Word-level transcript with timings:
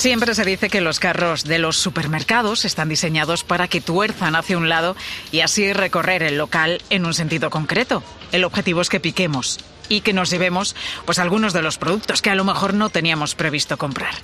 Siempre 0.00 0.34
se 0.34 0.46
dice 0.46 0.70
que 0.70 0.80
los 0.80 0.98
carros 0.98 1.44
de 1.44 1.58
los 1.58 1.76
supermercados 1.76 2.64
están 2.64 2.88
diseñados 2.88 3.44
para 3.44 3.68
que 3.68 3.82
tuerzan 3.82 4.34
hacia 4.34 4.56
un 4.56 4.70
lado 4.70 4.96
y 5.30 5.40
así 5.40 5.74
recorrer 5.74 6.22
el 6.22 6.38
local 6.38 6.80
en 6.88 7.04
un 7.04 7.12
sentido 7.12 7.50
concreto. 7.50 8.02
El 8.32 8.44
objetivo 8.44 8.80
es 8.80 8.88
que 8.88 8.98
piquemos 8.98 9.58
y 9.90 10.00
que 10.00 10.14
nos 10.14 10.30
llevemos 10.30 10.74
pues 11.04 11.18
algunos 11.18 11.52
de 11.52 11.60
los 11.60 11.76
productos 11.76 12.22
que 12.22 12.30
a 12.30 12.34
lo 12.34 12.46
mejor 12.46 12.72
no 12.72 12.88
teníamos 12.88 13.34
previsto 13.34 13.76
comprar. 13.76 14.14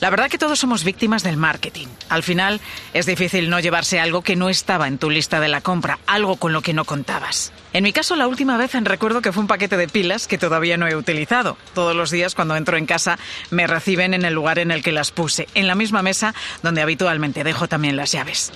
La 0.00 0.08
verdad 0.08 0.30
que 0.30 0.38
todos 0.38 0.58
somos 0.58 0.82
víctimas 0.82 1.22
del 1.22 1.36
marketing. 1.36 1.86
Al 2.08 2.22
final 2.22 2.58
es 2.94 3.04
difícil 3.04 3.50
no 3.50 3.60
llevarse 3.60 4.00
algo 4.00 4.22
que 4.22 4.34
no 4.34 4.48
estaba 4.48 4.88
en 4.88 4.96
tu 4.96 5.10
lista 5.10 5.40
de 5.40 5.48
la 5.48 5.60
compra, 5.60 5.98
algo 6.06 6.36
con 6.36 6.54
lo 6.54 6.62
que 6.62 6.72
no 6.72 6.86
contabas. 6.86 7.52
En 7.74 7.84
mi 7.84 7.92
caso, 7.92 8.16
la 8.16 8.26
última 8.26 8.56
vez 8.56 8.72
recuerdo 8.72 9.20
que 9.20 9.30
fue 9.30 9.42
un 9.42 9.46
paquete 9.46 9.76
de 9.76 9.88
pilas 9.88 10.26
que 10.26 10.38
todavía 10.38 10.78
no 10.78 10.88
he 10.88 10.96
utilizado. 10.96 11.58
Todos 11.74 11.94
los 11.94 12.10
días 12.10 12.34
cuando 12.34 12.56
entro 12.56 12.78
en 12.78 12.86
casa 12.86 13.18
me 13.50 13.66
reciben 13.66 14.14
en 14.14 14.24
el 14.24 14.32
lugar 14.32 14.58
en 14.58 14.70
el 14.70 14.82
que 14.82 14.92
las 14.92 15.10
puse, 15.10 15.48
en 15.54 15.66
la 15.66 15.74
misma 15.74 16.00
mesa 16.00 16.34
donde 16.62 16.80
habitualmente 16.80 17.44
dejo 17.44 17.68
también 17.68 17.96
las 17.96 18.12
llaves. 18.12 18.52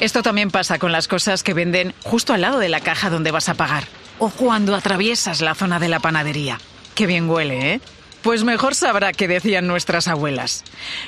Esto 0.00 0.22
también 0.24 0.50
pasa 0.50 0.80
con 0.80 0.90
las 0.90 1.06
cosas 1.06 1.44
que 1.44 1.54
venden 1.54 1.94
justo 2.02 2.32
al 2.32 2.40
lado 2.40 2.58
de 2.58 2.68
la 2.68 2.80
caja 2.80 3.08
donde 3.08 3.30
vas 3.30 3.48
a 3.48 3.54
pagar 3.54 3.84
o 4.18 4.30
cuando 4.30 4.74
atraviesas 4.74 5.40
la 5.40 5.54
zona 5.54 5.78
de 5.78 5.88
la 5.88 6.00
panadería. 6.00 6.58
Qué 6.96 7.06
bien 7.06 7.30
huele, 7.30 7.74
¿eh? 7.74 7.80
Pues 8.22 8.44
mejor 8.44 8.74
sabrá 8.74 9.12
qué 9.12 9.28
decían 9.28 9.66
nuestras 9.66 10.08
abuelas. 10.08 10.64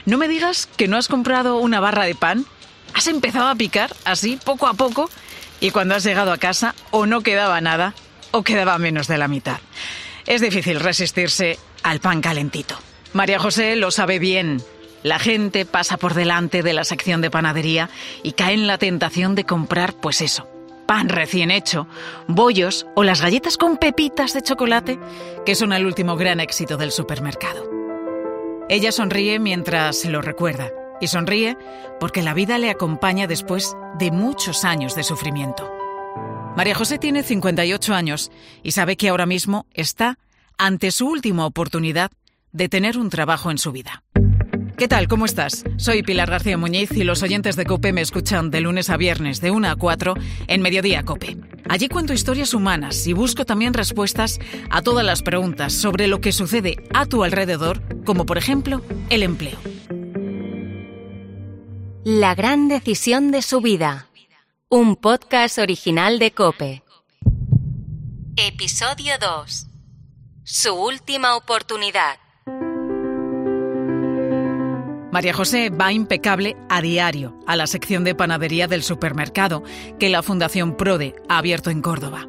No 0.06 0.16
me 0.16 0.28
digas 0.28 0.69
que 0.77 0.88
no 0.88 0.96
has 0.96 1.09
comprado 1.09 1.56
una 1.59 1.80
barra 1.80 2.05
de 2.05 2.14
pan. 2.14 2.46
Has 2.95 3.06
empezado 3.09 3.48
a 3.48 3.55
picar 3.55 3.95
así, 4.05 4.38
poco 4.45 4.66
a 4.66 4.74
poco, 4.74 5.10
y 5.60 5.70
cuando 5.70 5.95
has 5.95 6.05
llegado 6.05 6.33
a 6.33 6.38
casa 6.38 6.74
o 6.91 7.06
no 7.06 7.20
quedaba 7.20 7.60
nada 7.60 7.95
o 8.30 8.42
quedaba 8.42 8.78
menos 8.78 9.09
de 9.09 9.19
la 9.19 9.28
mitad. 9.28 9.59
Es 10.27 10.41
difícil 10.41 10.80
resistirse 10.80 11.59
al 11.83 12.00
pan 12.00 12.20
calentito. 12.20 12.77
María 13.12 13.39
José 13.39 13.77
lo 13.77 13.91
sabe 13.91 14.19
bien. 14.19 14.62
La 15.02 15.19
gente 15.19 15.64
pasa 15.64 15.97
por 15.97 16.14
delante 16.14 16.62
de 16.62 16.72
la 16.72 16.84
sección 16.84 17.20
de 17.20 17.30
panadería 17.30 17.89
y 18.22 18.33
cae 18.33 18.55
en 18.55 18.67
la 18.67 18.78
tentación 18.78 19.34
de 19.34 19.45
comprar, 19.45 19.95
pues 19.95 20.20
eso, 20.20 20.48
pan 20.91 21.08
recién 21.08 21.52
hecho, 21.52 21.86
bollos 22.27 22.84
o 22.96 23.05
las 23.05 23.22
galletas 23.22 23.56
con 23.56 23.77
pepitas 23.77 24.34
de 24.34 24.42
chocolate, 24.42 24.98
que 25.46 25.55
son 25.55 25.72
el 25.72 25.86
último 25.86 26.16
gran 26.16 26.41
éxito 26.41 26.77
del 26.77 26.91
supermercado. 26.91 27.70
Ella 28.69 28.91
sonríe 28.91 29.38
mientras 29.38 29.98
se 29.98 30.11
lo 30.11 30.20
recuerda, 30.20 30.72
y 31.00 31.06
sonríe 31.06 31.56
porque 32.00 32.24
la 32.24 32.34
vida 32.34 32.58
le 32.58 32.70
acompaña 32.70 33.28
después 33.28 33.77
de 34.00 34.11
muchos 34.11 34.64
años 34.64 34.96
de 34.96 35.05
sufrimiento. 35.05 35.72
María 36.56 36.74
José 36.74 36.98
tiene 36.98 37.22
58 37.22 37.94
años 37.94 38.33
y 38.64 38.72
sabe 38.72 38.96
que 38.96 39.11
ahora 39.11 39.27
mismo 39.27 39.66
está 39.72 40.18
ante 40.58 40.91
su 40.91 41.06
última 41.06 41.46
oportunidad 41.46 42.11
de 42.50 42.68
tener 42.68 42.98
un 42.98 43.11
trabajo 43.11 43.52
en 43.52 43.58
su 43.58 43.70
vida. 43.70 44.02
¿Qué 44.81 44.89
tal? 44.89 45.09
¿Cómo 45.09 45.27
estás? 45.27 45.62
Soy 45.77 46.03
Pilar 46.03 46.31
García 46.31 46.56
Muñiz 46.56 46.92
y 46.92 47.05
los 47.05 47.23
oyentes 47.23 47.55
de 47.55 47.67
COPE 47.67 47.92
me 47.92 48.00
escuchan 48.00 48.50
de 48.50 48.62
lunes 48.62 48.89
a 48.89 48.97
viernes 48.97 49.42
de 49.42 49.50
1 49.50 49.69
a 49.69 49.77
4 49.77 50.14
en 50.47 50.62
Mediodía 50.62 51.03
COPE. 51.03 51.36
Allí 51.69 51.86
cuento 51.89 52.14
historias 52.14 52.55
humanas 52.55 53.06
y 53.06 53.12
busco 53.12 53.45
también 53.45 53.75
respuestas 53.75 54.39
a 54.70 54.81
todas 54.81 55.05
las 55.05 55.20
preguntas 55.20 55.75
sobre 55.75 56.08
lo 56.08 56.23
que 56.23 56.33
sucede 56.33 56.83
a 56.95 57.05
tu 57.05 57.25
alrededor, 57.25 57.83
como 58.06 58.25
por 58.25 58.39
ejemplo 58.39 58.81
el 59.11 59.23
empleo. 59.23 59.58
La 62.03 62.34
gran 62.34 62.69
decisión 62.69 63.33
de 63.33 63.42
su 63.42 63.61
vida. 63.61 64.08
Un 64.70 64.97
podcast 64.97 65.58
original 65.58 66.19
de 66.19 66.31
COPE. 66.31 66.83
Episodio 68.36 69.12
2. 69.20 69.67
Su 70.45 70.73
última 70.73 71.36
oportunidad. 71.36 72.17
María 75.12 75.33
José 75.34 75.70
va 75.70 75.92
impecable 75.92 76.57
a 76.68 76.80
diario 76.80 77.36
a 77.46 77.57
la 77.57 77.67
sección 77.67 78.05
de 78.05 78.14
panadería 78.14 78.68
del 78.68 78.83
supermercado 78.83 79.62
que 79.98 80.08
la 80.08 80.23
Fundación 80.23 80.77
Prode 80.77 81.14
ha 81.29 81.39
abierto 81.39 81.70
en 81.70 81.83
Córdoba. 81.83 82.29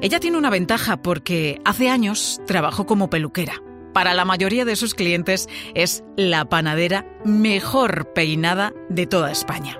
Ella 0.00 0.20
tiene 0.20 0.38
una 0.38 0.50
ventaja 0.50 0.98
porque 0.98 1.60
hace 1.64 1.88
años 1.88 2.40
trabajó 2.46 2.86
como 2.86 3.10
peluquera. 3.10 3.54
Para 3.92 4.14
la 4.14 4.24
mayoría 4.24 4.64
de 4.64 4.76
sus 4.76 4.94
clientes 4.94 5.48
es 5.74 6.04
la 6.16 6.44
panadera 6.44 7.06
mejor 7.24 8.12
peinada 8.12 8.72
de 8.88 9.06
toda 9.06 9.30
España. 9.30 9.78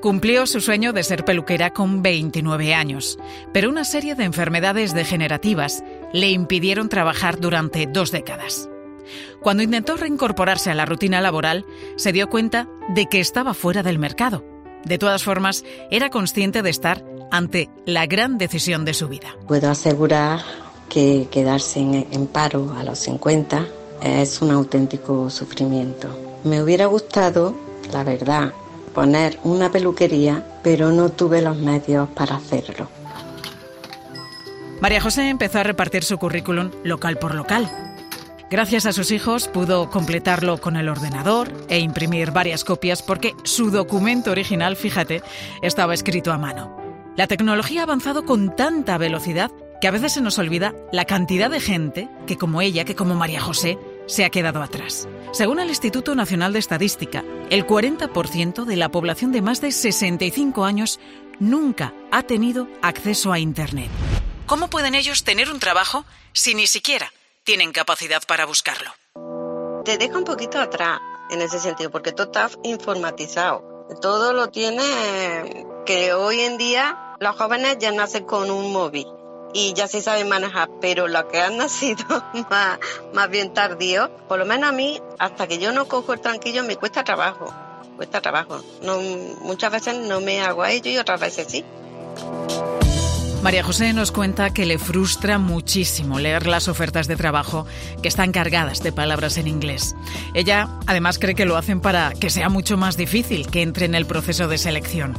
Cumplió 0.00 0.46
su 0.46 0.60
sueño 0.60 0.92
de 0.92 1.02
ser 1.02 1.24
peluquera 1.24 1.70
con 1.70 2.02
29 2.02 2.74
años, 2.74 3.18
pero 3.52 3.68
una 3.68 3.84
serie 3.84 4.14
de 4.14 4.24
enfermedades 4.24 4.94
degenerativas 4.94 5.82
le 6.12 6.30
impidieron 6.30 6.88
trabajar 6.88 7.40
durante 7.40 7.86
dos 7.86 8.12
décadas. 8.12 8.68
Cuando 9.40 9.62
intentó 9.62 9.96
reincorporarse 9.96 10.70
a 10.70 10.74
la 10.74 10.86
rutina 10.86 11.20
laboral, 11.20 11.64
se 11.96 12.12
dio 12.12 12.28
cuenta 12.28 12.68
de 12.88 13.06
que 13.06 13.20
estaba 13.20 13.54
fuera 13.54 13.82
del 13.82 13.98
mercado. 13.98 14.44
De 14.84 14.98
todas 14.98 15.22
formas, 15.22 15.64
era 15.90 16.10
consciente 16.10 16.62
de 16.62 16.70
estar 16.70 17.04
ante 17.30 17.68
la 17.84 18.06
gran 18.06 18.38
decisión 18.38 18.84
de 18.84 18.94
su 18.94 19.08
vida. 19.08 19.36
Puedo 19.46 19.70
asegurar 19.70 20.40
que 20.88 21.28
quedarse 21.30 21.80
en, 21.80 22.26
paro 22.26 22.74
a 22.76 22.84
los 22.84 22.98
50 23.00 23.66
es 24.02 24.40
un 24.40 24.50
auténtico 24.50 25.28
sufrimiento. 25.30 26.08
Me 26.44 26.62
hubiera 26.62 26.86
gustado, 26.86 27.54
la 27.92 28.04
verdad, 28.04 28.52
poner 28.94 29.38
una 29.44 29.70
peluquería, 29.70 30.60
pero 30.62 30.90
no 30.90 31.10
tuve 31.10 31.42
los 31.42 31.56
medios 31.58 32.08
para 32.10 32.36
hacerlo. 32.36 32.88
María 34.80 35.00
José 35.00 35.28
empezó 35.28 35.58
a 35.58 35.64
repartir 35.64 36.04
su 36.04 36.18
currículum 36.18 36.70
local 36.84 37.18
por 37.18 37.34
local 37.34 37.87
Gracias 38.50 38.86
a 38.86 38.94
sus 38.94 39.10
hijos 39.10 39.46
pudo 39.46 39.90
completarlo 39.90 40.56
con 40.58 40.76
el 40.76 40.88
ordenador 40.88 41.52
e 41.68 41.80
imprimir 41.80 42.30
varias 42.30 42.64
copias 42.64 43.02
porque 43.02 43.34
su 43.44 43.70
documento 43.70 44.30
original, 44.30 44.74
fíjate, 44.74 45.22
estaba 45.60 45.92
escrito 45.92 46.32
a 46.32 46.38
mano. 46.38 46.74
La 47.14 47.26
tecnología 47.26 47.80
ha 47.80 47.82
avanzado 47.82 48.24
con 48.24 48.56
tanta 48.56 48.96
velocidad 48.96 49.50
que 49.82 49.88
a 49.88 49.90
veces 49.90 50.14
se 50.14 50.22
nos 50.22 50.38
olvida 50.38 50.74
la 50.92 51.04
cantidad 51.04 51.50
de 51.50 51.60
gente 51.60 52.08
que 52.26 52.38
como 52.38 52.62
ella, 52.62 52.86
que 52.86 52.94
como 52.94 53.14
María 53.14 53.42
José, 53.42 53.78
se 54.06 54.24
ha 54.24 54.30
quedado 54.30 54.62
atrás. 54.62 55.06
Según 55.32 55.60
el 55.60 55.68
Instituto 55.68 56.14
Nacional 56.14 56.54
de 56.54 56.58
Estadística, 56.58 57.24
el 57.50 57.66
40% 57.66 58.64
de 58.64 58.76
la 58.76 58.88
población 58.88 59.30
de 59.30 59.42
más 59.42 59.60
de 59.60 59.72
65 59.72 60.64
años 60.64 61.00
nunca 61.38 61.92
ha 62.10 62.22
tenido 62.22 62.66
acceso 62.80 63.30
a 63.30 63.38
Internet. 63.38 63.90
¿Cómo 64.46 64.70
pueden 64.70 64.94
ellos 64.94 65.22
tener 65.22 65.50
un 65.50 65.60
trabajo 65.60 66.06
si 66.32 66.54
ni 66.54 66.66
siquiera 66.66 67.12
tienen 67.44 67.72
capacidad 67.72 68.22
para 68.26 68.46
buscarlo. 68.46 68.90
Te 69.84 69.98
deja 69.98 70.18
un 70.18 70.24
poquito 70.24 70.60
atrás 70.60 71.00
en 71.30 71.42
ese 71.42 71.58
sentido, 71.58 71.90
porque 71.90 72.12
tú 72.12 72.24
estás 72.24 72.58
informatizado. 72.62 73.86
Todo 74.00 74.32
lo 74.32 74.48
tiene 74.50 75.66
que 75.86 76.12
hoy 76.12 76.40
en 76.40 76.58
día 76.58 77.16
los 77.20 77.36
jóvenes 77.36 77.78
ya 77.78 77.90
nacen 77.90 78.24
con 78.24 78.50
un 78.50 78.72
móvil 78.72 79.06
y 79.54 79.72
ya 79.72 79.88
se 79.88 80.02
saben 80.02 80.28
manejar, 80.28 80.68
pero 80.80 81.08
lo 81.08 81.26
que 81.28 81.40
han 81.40 81.56
nacido 81.58 82.04
más, 82.50 82.78
más 83.12 83.30
bien 83.30 83.54
tardío, 83.54 84.10
por 84.28 84.38
lo 84.38 84.44
menos 84.44 84.68
a 84.68 84.72
mí, 84.72 85.00
hasta 85.18 85.46
que 85.46 85.58
yo 85.58 85.72
no 85.72 85.88
cojo 85.88 86.12
el 86.12 86.20
tranquillo, 86.20 86.62
me 86.64 86.76
cuesta 86.76 87.04
trabajo, 87.04 87.52
cuesta 87.96 88.20
trabajo. 88.20 88.60
No, 88.82 88.98
muchas 89.40 89.72
veces 89.72 89.96
no 89.96 90.20
me 90.20 90.40
hago 90.40 90.62
a 90.62 90.70
ello 90.70 90.90
y 90.90 90.98
otras 90.98 91.20
veces 91.20 91.46
sí. 91.48 91.64
María 93.42 93.62
José 93.62 93.92
nos 93.92 94.10
cuenta 94.10 94.50
que 94.50 94.66
le 94.66 94.78
frustra 94.78 95.38
muchísimo 95.38 96.18
leer 96.18 96.48
las 96.48 96.66
ofertas 96.66 97.06
de 97.06 97.14
trabajo 97.14 97.66
que 98.02 98.08
están 98.08 98.32
cargadas 98.32 98.82
de 98.82 98.90
palabras 98.90 99.38
en 99.38 99.46
inglés. 99.46 99.94
Ella 100.34 100.68
además 100.86 101.20
cree 101.20 101.36
que 101.36 101.44
lo 101.44 101.56
hacen 101.56 101.80
para 101.80 102.12
que 102.12 102.30
sea 102.30 102.48
mucho 102.48 102.76
más 102.76 102.96
difícil 102.96 103.46
que 103.46 103.62
entre 103.62 103.86
en 103.86 103.94
el 103.94 104.06
proceso 104.06 104.48
de 104.48 104.58
selección. 104.58 105.16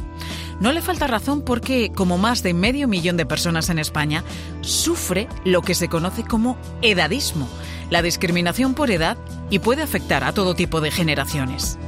No 0.60 0.72
le 0.72 0.82
falta 0.82 1.06
razón 1.06 1.42
porque, 1.42 1.90
como 1.94 2.18
más 2.18 2.42
de 2.42 2.52
medio 2.52 2.86
millón 2.86 3.16
de 3.16 3.24
personas 3.24 3.70
en 3.70 3.78
España, 3.78 4.22
sufre 4.60 5.26
lo 5.46 5.62
que 5.62 5.74
se 5.74 5.88
conoce 5.88 6.22
como 6.22 6.58
edadismo, 6.82 7.48
la 7.88 8.02
discriminación 8.02 8.74
por 8.74 8.90
edad 8.90 9.16
y 9.48 9.60
puede 9.60 9.82
afectar 9.82 10.24
a 10.24 10.34
todo 10.34 10.54
tipo 10.54 10.82
de 10.82 10.90
generaciones. 10.90 11.78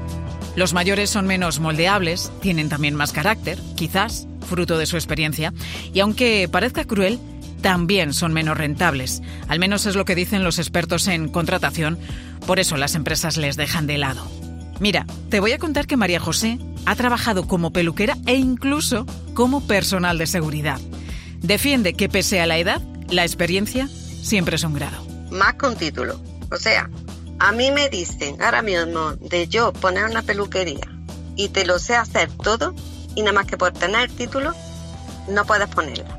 Los 0.56 0.73
mayores 0.73 1.11
son 1.11 1.26
menos 1.26 1.61
moldeables, 1.61 2.32
tienen 2.40 2.70
también 2.70 2.94
más 2.94 3.12
carácter, 3.12 3.58
quizás, 3.76 4.26
fruto 4.52 4.76
de 4.76 4.84
su 4.84 4.96
experiencia, 4.96 5.54
y 5.94 6.00
aunque 6.00 6.46
parezca 6.52 6.84
cruel, 6.84 7.19
también 7.62 8.12
son 8.12 8.34
menos 8.34 8.58
rentables. 8.58 9.22
Al 9.49 9.58
menos 9.58 9.87
es 9.87 9.96
lo 9.96 10.04
que 10.04 10.14
dicen 10.14 10.44
los 10.44 10.58
expertos 10.58 11.08
en 11.08 11.31
contratación, 11.31 11.99
por 12.46 12.60
eso 12.60 12.76
las 12.76 12.94
empresas 12.94 13.38
les 13.38 13.56
dejan 13.56 13.87
de 13.87 13.96
lado. 13.96 14.31
Mira, 14.78 15.06
te 15.31 15.40
voy 15.40 15.52
a 15.52 15.58
contar 15.58 15.87
que 15.87 15.96
María 15.96 16.20
José 16.20 16.58
ha 16.84 16.94
trabajado 16.96 17.46
como 17.46 17.72
peluquera 17.72 18.19
e 18.26 18.34
incluso 18.34 19.06
como 19.32 19.66
personal 19.66 20.19
de 20.19 20.26
seguridad. 20.26 20.81
Defiende 21.40 21.94
que 21.94 22.10
pese 22.10 22.40
a 22.40 22.46
la 22.46 22.58
edad, 22.58 22.82
la 23.08 23.25
experiencia 23.25 23.88
siempre 24.22 24.56
es 24.56 24.64
un 24.64 24.75
grado. 24.75 25.02
Más 25.31 25.54
con 25.54 25.76
título. 25.76 26.20
O 26.50 26.56
sea, 26.56 26.90
a 27.38 27.52
mí 27.52 27.70
me 27.70 27.88
dicen 27.88 28.43
ahora 28.43 28.60
mismo 28.60 29.12
de 29.12 29.49
yo 29.49 29.72
poner 29.72 30.04
una 30.04 30.22
peluquería 30.22 30.88
y 31.37 31.49
te 31.49 31.64
lo 31.64 31.78
sé 31.78 31.94
hacer 31.94 32.31
todo 32.43 32.75
y 33.14 33.23
nada 33.23 33.32
más 33.32 33.47
que 33.47 33.56
por 33.56 33.73
tener 33.73 34.11
el 34.11 34.17
título 34.17 34.53
no 35.29 35.44
puedes 35.44 35.69
ponerla. 35.69 36.19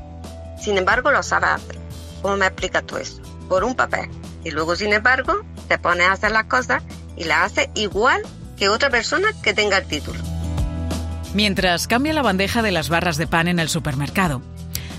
Sin 0.60 0.78
embargo, 0.78 1.10
lo 1.10 1.22
sabes 1.22 1.50
hacer. 1.50 1.78
¿Cómo 2.22 2.36
me 2.36 2.46
explicas 2.46 2.84
tú 2.86 2.96
eso? 2.96 3.20
Por 3.48 3.64
un 3.64 3.74
papel. 3.74 4.08
Y 4.44 4.50
luego, 4.50 4.76
sin 4.76 4.92
embargo, 4.92 5.34
te 5.68 5.78
pones 5.78 6.08
a 6.08 6.12
hacer 6.12 6.32
las 6.32 6.44
cosas 6.44 6.82
y 7.16 7.24
la 7.24 7.44
hace 7.44 7.70
igual 7.74 8.22
que 8.56 8.68
otra 8.68 8.90
persona 8.90 9.28
que 9.42 9.52
tenga 9.54 9.78
el 9.78 9.86
título. 9.86 10.20
Mientras 11.34 11.86
cambia 11.86 12.12
la 12.12 12.22
bandeja 12.22 12.62
de 12.62 12.70
las 12.70 12.88
barras 12.88 13.16
de 13.16 13.26
pan 13.26 13.48
en 13.48 13.58
el 13.58 13.68
supermercado, 13.68 14.40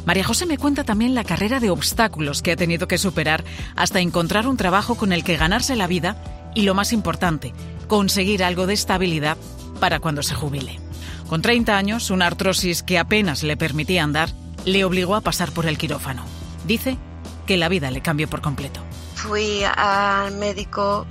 María 0.06 0.24
José 0.24 0.46
me 0.46 0.58
cuenta 0.58 0.84
también 0.84 1.16
la 1.16 1.24
carrera 1.24 1.60
de 1.60 1.72
obstáculos 1.72 2.42
que 2.42 2.52
ha 2.52 2.56
tenido 2.56 2.88
que 2.88 2.98
superar 2.98 3.44
hasta 3.76 4.02
encontrar 4.02 4.48
un 4.48 4.58
trabajo 4.58 4.96
con 4.96 5.12
el 5.12 5.24
que 5.24 5.38
ganarse 5.38 5.76
la 5.76 5.88
vida 5.88 6.18
y, 6.54 6.62
lo 6.62 6.76
más 6.76 6.94
importante, 6.94 7.54
conseguir 7.88 8.44
algo 8.44 8.68
de 8.68 8.76
estabilidad 8.76 9.38
para 9.80 10.00
cuando 10.00 10.22
se 10.22 10.36
jubile. 10.36 10.85
Con 11.28 11.42
30 11.42 11.76
años, 11.76 12.12
una 12.12 12.28
artrosis 12.28 12.84
que 12.84 13.00
apenas 13.00 13.42
le 13.42 13.58
permitía 13.58 14.04
andar 14.04 14.30
le 14.66 14.84
obligó 14.84 15.16
a 15.16 15.22
pasar 15.22 15.52
por 15.52 15.66
el 15.66 15.78
quirófano. 15.78 16.24
Dice 16.66 16.98
que 17.46 17.58
la 17.58 17.70
vida 17.70 17.92
le 17.92 18.02
cambió 18.02 18.28
por 18.28 18.42
completo. 18.42 18.80
Fui 19.16 19.64
al 19.64 20.36
médico 20.38 21.06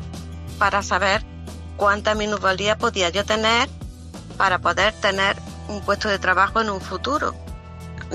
para 0.59 0.83
saber 0.83 1.23
cuánta 1.77 2.15
minusvalía 2.15 2.77
podía 2.77 3.11
yo 3.11 3.25
tener 3.25 3.69
para 4.37 4.59
poder 4.59 4.93
tener 4.95 5.37
un 5.69 5.81
puesto 5.81 6.09
de 6.09 6.19
trabajo 6.19 6.61
en 6.61 6.71
un 6.71 6.81
futuro. 6.81 7.35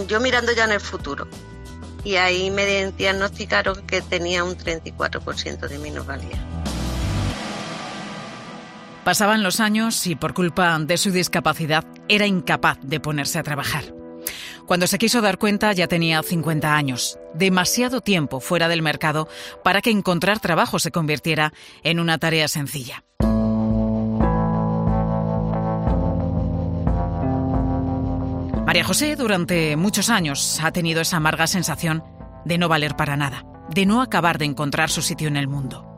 Yo 0.08 0.20
mirando 0.20 0.52
ya 0.52 0.66
en 0.66 0.72
el 0.72 0.82
futuro. 0.82 1.28
Y 2.04 2.16
ahí 2.16 2.50
me 2.52 2.92
diagnosticaron 2.92 3.86
que 3.86 4.02
tenía 4.02 4.44
un 4.44 4.58
34% 4.58 5.68
de 5.68 5.80
minusvalía. 5.80 6.40
Pasaban 9.10 9.42
los 9.42 9.60
años 9.60 10.06
y 10.06 10.14
por 10.14 10.36
culpa 10.36 10.78
de 10.78 10.96
su 10.96 11.10
discapacidad 11.10 11.84
era 12.08 12.28
incapaz 12.28 12.78
de 12.84 13.00
ponerse 13.00 13.40
a 13.40 13.44
trabajar. 13.44 13.86
Cuando 14.68 14.86
se 14.86 15.00
quiso 15.00 15.20
dar 15.20 15.40
cuenta 15.40 15.74
ya 15.74 15.88
tenía 15.88 16.22
50 16.22 16.76
años, 16.76 17.18
demasiado 17.34 18.02
tiempo 18.02 18.40
fuera 18.40 18.68
del 18.68 18.84
mercado 18.84 19.28
para 19.64 19.82
que 19.82 19.90
encontrar 19.90 20.40
trabajo 20.40 20.78
se 20.78 20.92
convirtiera 20.92 21.54
en 21.82 22.00
una 22.00 22.20
tarea 22.20 22.48
sencilla. 22.48 23.04
María 28.64 28.84
José 28.84 29.16
durante 29.16 29.76
muchos 29.76 30.12
años 30.12 30.60
ha 30.62 30.72
tenido 30.72 31.02
esa 31.02 31.18
amarga 31.18 31.48
sensación 31.48 32.04
de 32.46 32.60
no 32.60 32.70
valer 32.70 32.96
para 32.96 33.18
nada, 33.18 33.44
de 33.74 33.88
no 33.88 34.04
acabar 34.04 34.38
de 34.38 34.46
encontrar 34.46 34.92
su 34.92 35.02
sitio 35.02 35.30
en 35.30 35.38
el 35.38 35.48
mundo. 35.48 35.89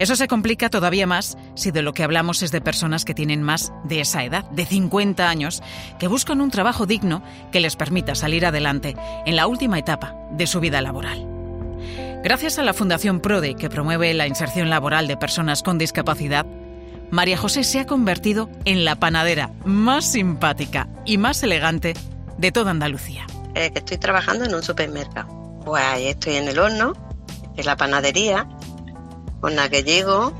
Eso 0.00 0.16
se 0.16 0.28
complica 0.28 0.70
todavía 0.70 1.06
más 1.06 1.36
si 1.54 1.72
de 1.72 1.82
lo 1.82 1.92
que 1.92 2.02
hablamos 2.02 2.42
es 2.42 2.50
de 2.50 2.62
personas 2.62 3.04
que 3.04 3.12
tienen 3.12 3.42
más 3.42 3.70
de 3.84 4.00
esa 4.00 4.24
edad, 4.24 4.46
de 4.46 4.64
50 4.64 5.28
años, 5.28 5.62
que 5.98 6.08
buscan 6.08 6.40
un 6.40 6.50
trabajo 6.50 6.86
digno 6.86 7.22
que 7.52 7.60
les 7.60 7.76
permita 7.76 8.14
salir 8.14 8.46
adelante 8.46 8.96
en 9.26 9.36
la 9.36 9.46
última 9.46 9.78
etapa 9.78 10.16
de 10.32 10.46
su 10.46 10.58
vida 10.58 10.80
laboral. 10.80 11.28
Gracias 12.24 12.58
a 12.58 12.62
la 12.62 12.72
Fundación 12.72 13.20
PRODE, 13.20 13.56
que 13.56 13.68
promueve 13.68 14.14
la 14.14 14.26
inserción 14.26 14.70
laboral 14.70 15.06
de 15.06 15.18
personas 15.18 15.62
con 15.62 15.76
discapacidad, 15.76 16.46
María 17.10 17.36
José 17.36 17.62
se 17.62 17.78
ha 17.78 17.86
convertido 17.86 18.48
en 18.64 18.86
la 18.86 18.96
panadera 18.96 19.50
más 19.66 20.10
simpática 20.10 20.88
y 21.04 21.18
más 21.18 21.42
elegante 21.42 21.92
de 22.38 22.52
toda 22.52 22.70
Andalucía. 22.70 23.26
que 23.52 23.70
estoy 23.74 23.98
trabajando 23.98 24.46
en 24.46 24.54
un 24.54 24.62
supermercado. 24.62 25.28
Pues 25.62 25.84
ahí 25.84 26.06
estoy 26.06 26.36
en 26.36 26.48
el 26.48 26.58
horno, 26.58 26.94
en 27.58 27.66
la 27.66 27.76
panadería, 27.76 28.48
con 29.40 29.56
la 29.56 29.68
que 29.68 29.82
llego, 29.82 30.32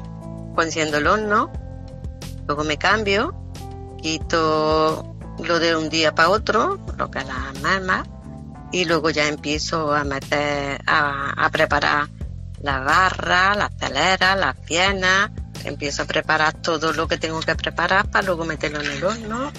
enciendo 0.62 0.98
el 0.98 1.06
horno, 1.06 1.50
luego 2.46 2.64
me 2.64 2.76
cambio, 2.76 3.34
quito 4.02 5.16
lo 5.42 5.58
de 5.58 5.76
un 5.76 5.88
día 5.88 6.14
para 6.14 6.30
otro, 6.30 6.78
lo 6.96 7.10
que 7.10 7.24
las 7.24 7.60
mamas, 7.62 8.08
y 8.72 8.84
luego 8.84 9.10
ya 9.10 9.26
empiezo 9.28 9.94
a 9.94 10.04
meter, 10.04 10.80
a, 10.86 11.48
preparar 11.50 12.08
la 12.62 12.80
barra, 12.80 13.54
las 13.54 13.76
teleras, 13.76 14.38
las 14.38 14.56
piernas, 14.56 15.30
empiezo 15.64 16.02
a 16.02 16.06
preparar 16.06 16.54
todo 16.54 16.92
lo 16.92 17.08
que 17.08 17.16
tengo 17.16 17.40
que 17.40 17.56
preparar 17.56 18.10
para 18.10 18.26
luego 18.26 18.44
meterlo 18.44 18.80
en 18.80 18.90
el 18.90 19.04
horno, 19.04 19.50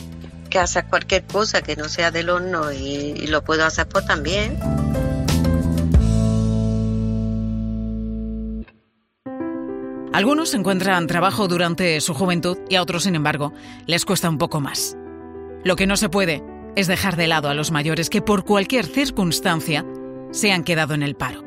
que 0.49 0.59
hacer 0.59 0.85
cualquier 0.85 1.25
cosa 1.25 1.61
que 1.61 1.75
no 1.75 1.89
sea 1.89 2.11
del 2.11 2.29
horno 2.29 2.71
y, 2.71 2.77
y 2.77 3.27
lo 3.27 3.43
puedo 3.43 3.65
hacer 3.65 3.87
pues 3.87 4.05
también. 4.05 4.59
Algunos 10.13 10.53
encuentran 10.53 11.07
trabajo 11.07 11.47
durante 11.47 12.01
su 12.01 12.13
juventud 12.13 12.57
y 12.69 12.75
a 12.75 12.81
otros, 12.81 13.03
sin 13.03 13.15
embargo, 13.15 13.53
les 13.85 14.03
cuesta 14.03 14.29
un 14.29 14.37
poco 14.37 14.59
más. 14.59 14.97
Lo 15.63 15.77
que 15.77 15.87
no 15.87 15.95
se 15.95 16.09
puede 16.09 16.43
es 16.75 16.87
dejar 16.87 17.15
de 17.15 17.27
lado 17.27 17.47
a 17.47 17.53
los 17.53 17.71
mayores 17.71 18.09
que 18.09 18.21
por 18.21 18.43
cualquier 18.43 18.85
circunstancia 18.85 19.85
se 20.31 20.51
han 20.51 20.65
quedado 20.65 20.93
en 20.95 21.03
el 21.03 21.15
paro. 21.15 21.45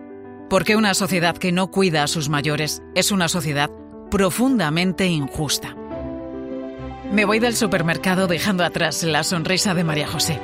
Porque 0.49 0.77
una 0.77 0.95
sociedad 0.95 1.37
que 1.37 1.53
no 1.53 1.71
cuida 1.71 2.03
a 2.03 2.09
sus 2.09 2.31
mayores 2.31 2.83
es 2.95 3.13
una 3.13 3.29
sociedad 3.29 3.71
profundamente 4.11 5.07
injusta. 5.07 5.77
Me 7.13 7.27
voy 7.27 7.41
del 7.41 7.57
supermercado 7.57 8.27
dejando 8.29 8.65
atrás 8.65 9.03
la 9.03 9.25
sonrisa 9.25 9.75
de 9.75 9.85
María 9.85 10.07
José. 10.07 10.41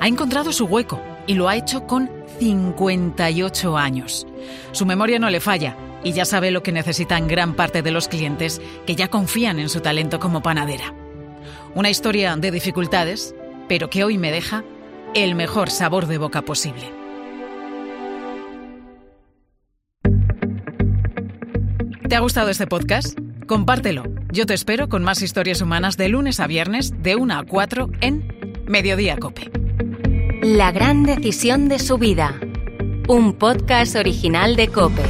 Ha 0.00 0.08
encontrado 0.08 0.50
su 0.50 0.64
hueco 0.64 1.00
y 1.26 1.34
lo 1.34 1.48
ha 1.48 1.56
hecho 1.56 1.86
con 1.86 2.10
58 2.38 3.76
años. 3.76 4.26
Su 4.72 4.86
memoria 4.86 5.18
no 5.18 5.28
le 5.28 5.40
falla 5.40 5.76
y 6.04 6.12
ya 6.12 6.24
sabe 6.24 6.52
lo 6.52 6.62
que 6.62 6.70
necesitan 6.70 7.26
gran 7.26 7.54
parte 7.54 7.82
de 7.82 7.90
los 7.90 8.06
clientes 8.06 8.60
que 8.86 8.94
ya 8.94 9.08
confían 9.08 9.58
en 9.58 9.68
su 9.68 9.80
talento 9.80 10.20
como 10.20 10.42
panadera. 10.42 10.94
Una 11.74 11.90
historia 11.90 12.36
de 12.36 12.52
dificultades, 12.52 13.34
pero 13.68 13.90
que 13.90 14.04
hoy 14.04 14.18
me 14.18 14.30
deja 14.30 14.62
el 15.14 15.34
mejor 15.34 15.70
sabor 15.70 16.06
de 16.06 16.18
boca 16.18 16.42
posible. 16.42 16.92
¿Te 22.08 22.16
ha 22.16 22.20
gustado 22.20 22.50
este 22.50 22.66
podcast? 22.66 23.18
Compártelo. 23.48 24.04
Yo 24.30 24.46
te 24.46 24.54
espero 24.54 24.88
con 24.88 25.02
más 25.02 25.22
historias 25.22 25.60
humanas 25.60 25.96
de 25.96 26.08
lunes 26.08 26.38
a 26.38 26.46
viernes 26.46 27.02
de 27.02 27.16
1 27.16 27.34
a 27.34 27.42
4 27.44 27.90
en 28.00 28.64
Mediodía 28.66 29.16
Cope. 29.16 29.50
La 30.42 30.70
gran 30.70 31.04
decisión 31.04 31.68
de 31.68 31.78
su 31.78 31.98
vida. 31.98 32.38
Un 33.06 33.34
podcast 33.34 33.96
original 33.96 34.56
de 34.56 34.68
Cope. 34.68 35.02